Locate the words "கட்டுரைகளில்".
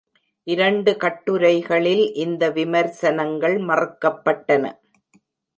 0.97-2.15